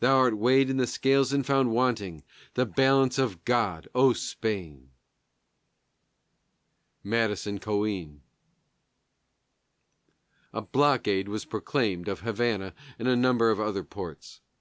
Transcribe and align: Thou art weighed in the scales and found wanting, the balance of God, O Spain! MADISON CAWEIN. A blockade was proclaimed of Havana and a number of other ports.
Thou 0.00 0.16
art 0.16 0.36
weighed 0.36 0.68
in 0.68 0.78
the 0.78 0.86
scales 0.88 1.32
and 1.32 1.46
found 1.46 1.70
wanting, 1.70 2.24
the 2.54 2.66
balance 2.66 3.18
of 3.20 3.44
God, 3.44 3.86
O 3.94 4.12
Spain! 4.12 4.90
MADISON 7.04 7.60
CAWEIN. 7.60 8.20
A 10.52 10.60
blockade 10.62 11.28
was 11.28 11.44
proclaimed 11.44 12.08
of 12.08 12.22
Havana 12.22 12.74
and 12.98 13.06
a 13.06 13.14
number 13.14 13.48
of 13.52 13.60
other 13.60 13.84
ports. 13.84 14.40